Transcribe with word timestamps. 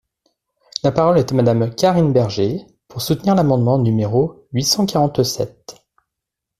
La 0.83 0.91
parole 0.91 1.19
est 1.19 1.31
à 1.31 1.35
Madame 1.35 1.75
Karine 1.75 2.11
Berger, 2.11 2.65
pour 2.87 3.03
soutenir 3.03 3.35
l’amendement 3.35 3.77
numéro 3.77 4.47
huit 4.51 4.63
cent 4.63 4.87
quarante-sept. 4.87 5.79